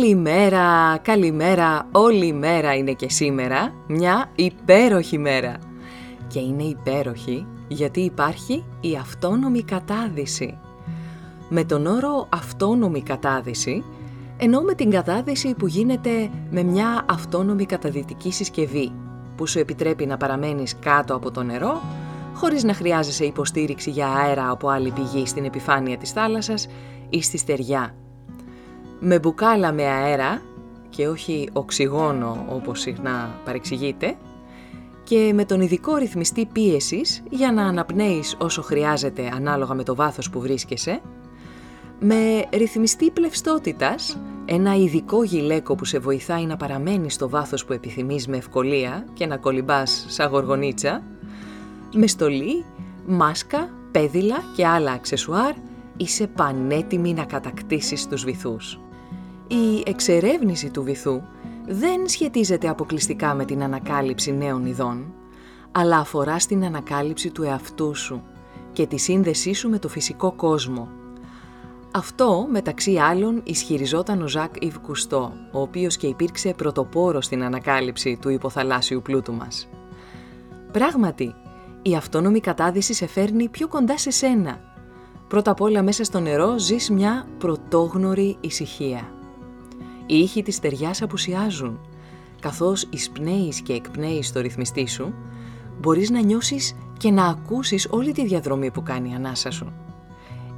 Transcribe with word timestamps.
Καλημέρα, 0.00 0.98
καλημέρα, 1.02 1.88
όλη 1.92 2.26
η 2.26 2.32
μέρα 2.32 2.74
είναι 2.74 2.92
και 2.92 3.08
σήμερα 3.08 3.74
μια 3.86 4.30
υπέροχη 4.34 5.18
μέρα. 5.18 5.58
Και 6.28 6.38
είναι 6.38 6.62
υπέροχη 6.62 7.46
γιατί 7.68 8.00
υπάρχει 8.00 8.64
η 8.80 8.96
αυτόνομη 8.96 9.62
κατάδυση. 9.62 10.58
Με 11.48 11.64
τον 11.64 11.86
όρο 11.86 12.26
αυτόνομη 12.28 13.02
κατάδυση 13.02 13.84
εννοούμε 14.36 14.74
την 14.74 14.90
κατάδυση 14.90 15.54
που 15.54 15.66
γίνεται 15.66 16.30
με 16.50 16.62
μια 16.62 17.04
αυτόνομη 17.10 17.66
καταδυτική 17.66 18.32
συσκευή 18.32 18.92
που 19.36 19.46
σου 19.46 19.58
επιτρέπει 19.58 20.06
να 20.06 20.16
παραμένεις 20.16 20.78
κάτω 20.78 21.14
από 21.14 21.30
το 21.30 21.42
νερό 21.42 21.80
χωρίς 22.34 22.64
να 22.64 22.74
χρειάζεσαι 22.74 23.24
υποστήριξη 23.24 23.90
για 23.90 24.08
αέρα 24.08 24.50
από 24.50 24.68
άλλη 24.68 24.90
πηγή 24.90 25.26
στην 25.26 25.44
επιφάνεια 25.44 25.96
της 25.96 26.10
θάλασσας 26.10 26.68
ή 27.08 27.22
στη 27.22 27.38
στεριά 27.38 27.94
με 29.00 29.18
μπουκάλα 29.18 29.72
με 29.72 29.82
αέρα 29.82 30.42
και 30.88 31.08
όχι 31.08 31.48
οξυγόνο 31.52 32.46
όπως 32.48 32.80
συχνά 32.80 33.40
παρεξηγείται 33.44 34.16
και 35.04 35.32
με 35.34 35.44
τον 35.44 35.60
ειδικό 35.60 35.96
ρυθμιστή 35.96 36.46
πίεσης 36.46 37.22
για 37.30 37.52
να 37.52 37.66
αναπνέεις 37.66 38.36
όσο 38.38 38.62
χρειάζεται 38.62 39.30
ανάλογα 39.34 39.74
με 39.74 39.82
το 39.82 39.94
βάθος 39.94 40.30
που 40.30 40.40
βρίσκεσαι, 40.40 41.00
με 42.00 42.44
ρυθμιστή 42.52 43.10
πλευστότητας, 43.10 44.18
ένα 44.44 44.74
ειδικό 44.76 45.22
γυλαίκο 45.22 45.74
που 45.74 45.84
σε 45.84 45.98
βοηθάει 45.98 46.46
να 46.46 46.56
παραμένεις 46.56 47.14
στο 47.14 47.28
βάθος 47.28 47.64
που 47.64 47.72
επιθυμείς 47.72 48.28
με 48.28 48.36
ευκολία 48.36 49.06
και 49.14 49.26
να 49.26 49.36
κολυμπάς 49.36 50.04
σαν 50.08 50.30
γοργονίτσα, 50.30 51.02
με 51.94 52.06
στολή, 52.06 52.64
μάσκα, 53.06 53.68
πέδιλα 53.90 54.36
και 54.56 54.66
άλλα 54.66 54.92
αξεσουάρ, 54.92 55.52
είσαι 55.96 56.26
πανέτοιμη 56.26 57.12
να 57.12 57.24
κατακτήσεις 57.24 58.06
τους 58.06 58.24
βυθούς. 58.24 58.80
Η 59.48 59.82
εξερεύνηση 59.86 60.70
του 60.70 60.82
βυθού 60.82 61.22
δεν 61.66 62.08
σχετίζεται 62.08 62.68
αποκλειστικά 62.68 63.34
με 63.34 63.44
την 63.44 63.62
ανακάλυψη 63.62 64.32
νέων 64.32 64.66
ειδών, 64.66 65.12
αλλά 65.72 65.98
αφορά 65.98 66.38
στην 66.38 66.64
ανακάλυψη 66.64 67.30
του 67.30 67.42
εαυτού 67.42 67.94
σου 67.94 68.22
και 68.72 68.86
τη 68.86 68.96
σύνδεσή 68.96 69.52
σου 69.52 69.68
με 69.68 69.78
το 69.78 69.88
φυσικό 69.88 70.32
κόσμο. 70.32 70.88
Αυτό, 71.90 72.46
μεταξύ 72.50 72.96
άλλων, 72.96 73.40
ισχυριζόταν 73.44 74.22
ο 74.22 74.26
Ζακ 74.26 74.64
Ιβ 74.64 74.76
Κουστό, 74.78 75.32
ο 75.52 75.60
οποίος 75.60 75.96
και 75.96 76.06
υπήρξε 76.06 76.54
πρωτοπόρος 76.56 77.24
στην 77.24 77.42
ανακάλυψη 77.42 78.18
του 78.20 78.28
υποθαλάσσιου 78.28 79.02
πλούτου 79.02 79.32
μας. 79.32 79.68
Πράγματι, 80.72 81.34
η 81.82 81.96
αυτόνομη 81.96 82.40
κατάδυση 82.40 82.92
σε 82.94 83.06
φέρνει 83.06 83.48
πιο 83.48 83.68
κοντά 83.68 83.98
σε 83.98 84.10
σένα. 84.10 84.60
Πρώτα 85.28 85.50
απ' 85.50 85.60
όλα 85.60 85.82
μέσα 85.82 86.04
στο 86.04 86.20
νερό 86.20 86.58
ζεις 86.58 86.90
μια 86.90 87.26
πρωτόγνωρη 87.38 88.36
ησυχία. 88.40 89.12
Οι 90.10 90.18
ήχοι 90.18 90.42
της 90.42 90.54
στεριάς 90.54 91.02
απουσιάζουν. 91.02 91.80
Καθώς 92.40 92.86
εισπνέεις 92.90 93.60
και 93.60 93.72
εκπνέεις 93.72 94.26
στο 94.26 94.40
ρυθμιστή 94.40 94.86
σου, 94.86 95.14
μπορείς 95.80 96.10
να 96.10 96.20
νιώσεις 96.20 96.74
και 96.96 97.10
να 97.10 97.26
ακούσεις 97.26 97.88
όλη 97.90 98.12
τη 98.12 98.26
διαδρομή 98.26 98.70
που 98.70 98.82
κάνει 98.82 99.10
η 99.10 99.14
ανάσα 99.14 99.50
σου. 99.50 99.72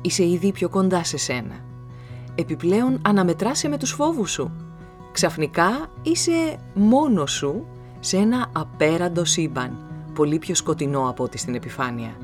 Είσαι 0.00 0.24
ήδη 0.24 0.52
πιο 0.52 0.68
κοντά 0.68 1.04
σε 1.04 1.16
σένα. 1.16 1.54
Επιπλέον 2.34 3.00
αναμετράσαι 3.02 3.68
με 3.68 3.78
τους 3.78 3.90
φόβους 3.90 4.30
σου. 4.30 4.52
Ξαφνικά 5.12 5.90
είσαι 6.02 6.58
μόνος 6.74 7.32
σου 7.32 7.66
σε 8.00 8.16
ένα 8.16 8.50
απέραντο 8.52 9.24
σύμπαν, 9.24 9.76
πολύ 10.14 10.38
πιο 10.38 10.54
σκοτεινό 10.54 11.08
από 11.08 11.24
ό,τι 11.24 11.38
στην 11.38 11.54
επιφάνεια. 11.54 12.16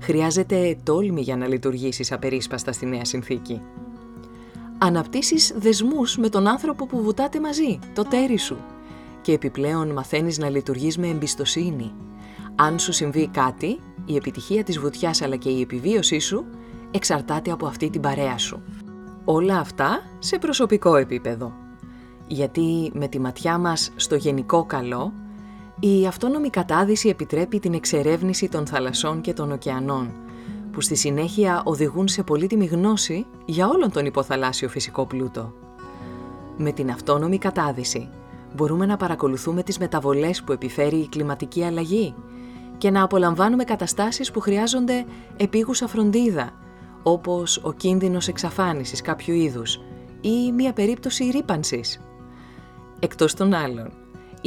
Χρειάζεται 0.00 0.76
τόλμη 0.82 1.20
για 1.20 1.36
να 1.36 1.46
λειτουργήσεις 1.46 2.12
απερίσπαστα 2.12 2.72
στη 2.72 2.86
νέα 2.86 3.04
συνθήκη 3.04 3.60
αναπτύσσεις 4.84 5.52
δεσμούς 5.56 6.16
με 6.16 6.28
τον 6.28 6.46
άνθρωπο 6.46 6.86
που 6.86 7.02
βουτάτε 7.02 7.40
μαζί, 7.40 7.78
το 7.94 8.04
τέρι 8.04 8.38
σου. 8.38 8.56
Και 9.20 9.32
επιπλέον 9.32 9.92
μαθαίνεις 9.92 10.38
να 10.38 10.48
λειτουργείς 10.50 10.98
με 10.98 11.08
εμπιστοσύνη. 11.08 11.92
Αν 12.56 12.78
σου 12.78 12.92
συμβεί 12.92 13.28
κάτι, 13.28 13.80
η 14.04 14.16
επιτυχία 14.16 14.62
της 14.62 14.78
βουτιάς 14.78 15.22
αλλά 15.22 15.36
και 15.36 15.48
η 15.48 15.60
επιβίωσή 15.60 16.18
σου 16.18 16.44
εξαρτάται 16.90 17.50
από 17.50 17.66
αυτή 17.66 17.90
την 17.90 18.00
παρέα 18.00 18.38
σου. 18.38 18.62
Όλα 19.24 19.58
αυτά 19.58 20.00
σε 20.18 20.38
προσωπικό 20.38 20.96
επίπεδο. 20.96 21.52
Γιατί 22.26 22.90
με 22.94 23.08
τη 23.08 23.20
ματιά 23.20 23.58
μας 23.58 23.92
στο 23.96 24.14
γενικό 24.14 24.64
καλό, 24.64 25.12
η 25.80 26.06
αυτόνομη 26.06 26.50
κατάδυση 26.50 27.08
επιτρέπει 27.08 27.58
την 27.58 27.74
εξερεύνηση 27.74 28.48
των 28.48 28.66
θαλασσών 28.66 29.20
και 29.20 29.32
των 29.32 29.52
ωκεανών, 29.52 30.12
που 30.74 30.80
στη 30.80 30.94
συνέχεια 30.94 31.62
οδηγούν 31.64 32.08
σε 32.08 32.22
πολύτιμη 32.22 32.64
γνώση 32.64 33.26
για 33.44 33.68
όλον 33.68 33.90
τον 33.90 34.06
υποθαλάσσιο 34.06 34.68
φυσικό 34.68 35.06
πλούτο. 35.06 35.52
Με 36.56 36.72
την 36.72 36.90
αυτόνομη 36.90 37.38
κατάδυση 37.38 38.08
μπορούμε 38.54 38.86
να 38.86 38.96
παρακολουθούμε 38.96 39.62
τις 39.62 39.78
μεταβολές 39.78 40.42
που 40.42 40.52
επιφέρει 40.52 40.96
η 40.96 41.08
κλιματική 41.08 41.64
αλλαγή 41.64 42.14
και 42.78 42.90
να 42.90 43.02
απολαμβάνουμε 43.02 43.64
καταστάσεις 43.64 44.30
που 44.30 44.40
χρειάζονται 44.40 45.04
επίγουσα 45.36 45.86
φροντίδα, 45.86 46.52
όπως 47.02 47.60
ο 47.62 47.72
κίνδυνος 47.72 48.28
εξαφάνισης 48.28 49.00
κάποιου 49.00 49.34
είδους 49.34 49.80
ή 50.20 50.52
μια 50.52 50.72
περίπτωση 50.72 51.24
ρήπανσης. 51.24 52.00
Εκτός 52.98 53.34
των 53.34 53.54
άλλων, 53.54 53.92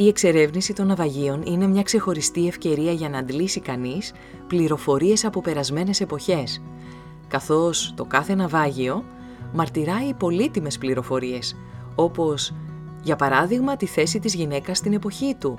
η 0.00 0.08
εξερεύνηση 0.08 0.72
των 0.72 0.86
ναυαγίων 0.86 1.42
είναι 1.42 1.66
μια 1.66 1.82
ξεχωριστή 1.82 2.46
ευκαιρία 2.46 2.92
για 2.92 3.08
να 3.08 3.18
αντλήσει 3.18 3.60
κανείς 3.60 4.12
πληροφορίες 4.46 5.24
από 5.24 5.40
περασμένες 5.40 6.00
εποχές, 6.00 6.62
καθώς 7.28 7.92
το 7.96 8.04
κάθε 8.04 8.34
ναυάγιο 8.34 9.04
μαρτυράει 9.52 10.14
πολύτιμες 10.14 10.78
πληροφορίες, 10.78 11.56
όπως 11.94 12.54
για 13.02 13.16
παράδειγμα 13.16 13.76
τη 13.76 13.86
θέση 13.86 14.18
της 14.18 14.34
γυναίκας 14.34 14.78
στην 14.78 14.92
εποχή 14.92 15.36
του, 15.40 15.58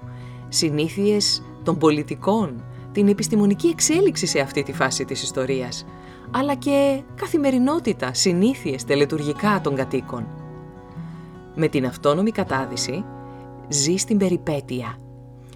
συνήθειες 0.49 1.43
των 1.63 1.77
πολιτικών, 1.77 2.63
την 2.91 3.07
επιστημονική 3.07 3.67
εξέλιξη 3.67 4.25
σε 4.25 4.39
αυτή 4.39 4.63
τη 4.63 4.73
φάση 4.73 5.05
της 5.05 5.23
ιστορίας, 5.23 5.85
αλλά 6.31 6.55
και 6.55 7.01
καθημερινότητα, 7.15 8.13
συνήθειες 8.13 8.83
τελετουργικά 8.83 9.61
των 9.63 9.75
κατοίκων. 9.75 10.27
Με 11.55 11.67
την 11.67 11.85
αυτόνομη 11.85 12.31
κατάδυση, 12.31 13.03
Ζει 13.71 13.95
στην 13.95 14.17
περιπέτεια. 14.17 14.97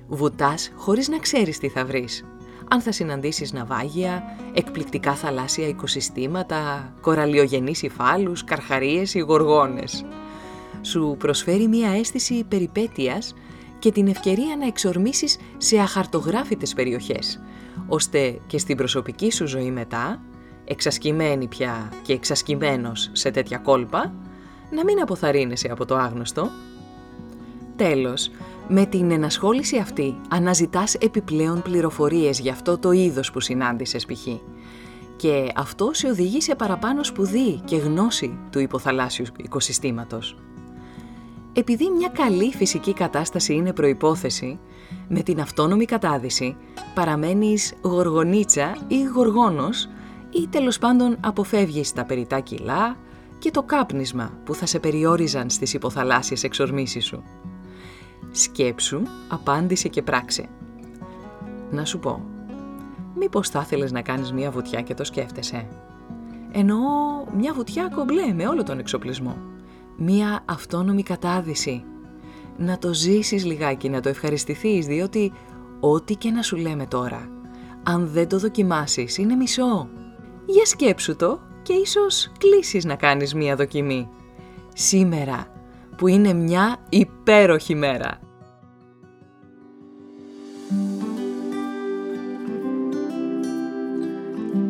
Βουτάς 0.08 0.72
χωρίς 0.76 1.08
να 1.08 1.18
ξέρεις 1.18 1.58
τι 1.60 1.70
θα 1.70 1.86
βρεις. 1.86 2.26
Αν 2.70 2.82
θα 2.82 2.92
συναντήσεις 2.92 3.54
ναυάγια, 3.54 4.24
εκπληκτικά 4.54 5.16
θαλάσσια 5.16 5.68
οικοσυστήματα, 5.68 6.94
κοραλιογενείς 7.02 7.82
υφάλους, 7.82 8.44
καρχαρίες 8.44 9.14
ή 9.14 9.20
γοργόνες. 9.20 10.06
Σου 10.82 11.16
προσφέρει 11.20 11.68
μία 11.68 11.90
αίσθηση 11.90 12.44
περιπέτειας 12.44 13.34
και 13.80 13.92
την 13.92 14.08
ευκαιρία 14.08 14.56
να 14.56 14.68
εξορμήσεις 14.68 15.38
σε 15.58 15.80
αχαρτογράφητες 15.80 16.74
περιοχές, 16.74 17.40
ώστε 17.88 18.40
και 18.48 18.58
στην 18.58 18.78
προσωπική 18.78 19.32
σου 19.32 19.48
ζωή 19.48 19.72
μετά, 19.72 20.22
εξασκημένη 20.66 21.48
πια 21.48 21.92
και 22.02 22.14
εξασκημένος 22.14 23.10
σε 23.14 23.32
τέτοια 23.32 23.58
κόλπα, 23.58 24.14
να 24.72 24.84
μην 24.84 25.02
αποθαρρύνεσαι 25.02 25.68
από 25.72 25.86
το 25.86 25.96
άγνωστο 25.96 26.50
Τέλος, 27.76 28.30
με 28.68 28.86
την 28.86 29.12
ενασχόληση 29.12 29.78
αυτή 29.78 30.16
αναζητάς 30.30 30.94
επιπλέον 30.94 31.62
πληροφορίες 31.62 32.40
για 32.40 32.52
αυτό 32.52 32.78
το 32.78 32.92
είδος 32.92 33.32
που 33.32 33.40
συνάντησες 33.40 34.06
π.χ. 34.06 34.28
Και 35.16 35.52
αυτό 35.56 35.90
σε 35.94 36.08
οδηγεί 36.08 36.42
σε 36.42 36.56
παραπάνω 36.56 37.04
σπουδή 37.04 37.62
και 37.66 37.76
γνώση 37.76 38.38
του 38.52 38.60
υποθαλάσσιου 38.60 39.26
οικοσυστήματος. 39.38 40.38
Επειδή 41.54 41.90
μια 41.90 42.08
καλή 42.08 42.54
φυσική 42.56 42.94
κατάσταση 42.94 43.54
είναι 43.54 43.74
προϋπόθεση, 43.74 44.60
με 45.08 45.22
την 45.22 45.40
αυτόνομη 45.40 45.86
κατάδυση 45.86 46.56
παραμένεις 46.94 47.74
γοργονίτσα 47.82 48.78
ή 48.88 49.04
γοργόνος 49.04 49.90
ή 50.30 50.48
τέλος 50.48 50.80
πάντων 50.80 51.18
αποφεύγεις 51.20 51.94
τα 51.94 52.06
περιτά 52.06 52.40
κιλά 52.40 52.98
και 53.40 53.52
το 53.52 53.64
κάπνισμα 53.64 54.32
που 54.44 54.56
θα 54.56 54.66
σε 54.66 54.80
περιόριζαν 54.80 55.50
στις 55.50 55.74
υποθαλάσσιες 55.74 56.44
εξορμήσεις 56.44 57.06
σου. 57.06 57.24
Σκέψου, 58.36 59.02
απάντησε 59.28 59.88
και 59.88 60.02
πράξε. 60.02 60.50
Να 61.72 61.86
σου 61.86 62.00
πω, 62.00 62.26
μήπως 63.16 63.50
θα 63.50 63.62
ήθελες 63.66 63.92
να 63.92 64.02
κάνεις 64.02 64.34
μια 64.34 64.52
βουτιά 64.52 64.82
και 64.82 64.94
το 64.94 65.04
σκέφτεσαι; 65.04 65.68
Εννοώ 66.52 66.80
μια 67.38 67.54
βουτιά 67.54 67.92
κομπλέ 67.96 68.34
με 68.34 68.48
όλο 68.48 68.64
τον 68.64 68.80
εξοπλισμό. 68.80 69.38
Μια 69.98 70.44
αυτόνομη 70.46 71.04
κατάδυση. 71.04 71.84
Να 72.58 72.78
το 72.78 72.94
ζήσεις 72.94 73.46
λιγάκι, 73.46 73.90
να 73.90 74.00
το 74.00 74.10
ευχαριστηθείς, 74.10 74.86
διότι 74.86 75.32
ό,τι 75.80 76.16
και 76.16 76.30
να 76.30 76.42
σου 76.42 76.56
λέμε 76.56 76.86
τώρα, 76.86 77.30
αν 77.84 78.08
δεν 78.08 78.28
το 78.28 78.40
δοκιμάσεις, 78.40 79.18
είναι 79.18 79.36
μισό. 79.36 79.90
Για 80.46 80.66
σκέψου 80.66 81.16
το 81.16 81.40
και 81.62 81.74
ίσως 81.74 82.32
κλείσεις 82.38 82.86
να 82.86 82.96
κάνεις 82.96 83.34
μία 83.34 83.56
δοκιμή. 83.56 84.10
Σήμερα, 84.74 85.48
που 85.98 86.08
είναι 86.08 86.34
μια 86.34 86.78
υπέροχη 86.90 87.76
μέρα. 87.76 88.20